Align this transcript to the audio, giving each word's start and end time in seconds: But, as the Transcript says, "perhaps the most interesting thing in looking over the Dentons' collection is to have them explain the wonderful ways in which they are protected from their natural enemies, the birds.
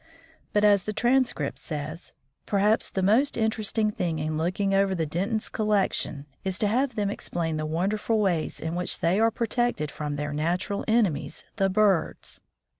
But, 0.51 0.63
as 0.63 0.85
the 0.85 0.93
Transcript 0.93 1.59
says, 1.59 2.15
"perhaps 2.47 2.89
the 2.89 3.03
most 3.03 3.37
interesting 3.37 3.91
thing 3.91 4.17
in 4.17 4.35
looking 4.35 4.73
over 4.73 4.95
the 4.95 5.05
Dentons' 5.05 5.47
collection 5.51 6.25
is 6.43 6.57
to 6.57 6.67
have 6.67 6.95
them 6.95 7.11
explain 7.11 7.57
the 7.57 7.67
wonderful 7.67 8.19
ways 8.19 8.59
in 8.59 8.73
which 8.73 8.97
they 9.01 9.19
are 9.19 9.29
protected 9.29 9.91
from 9.91 10.15
their 10.15 10.33
natural 10.33 10.83
enemies, 10.87 11.43
the 11.57 11.69
birds. 11.69 12.41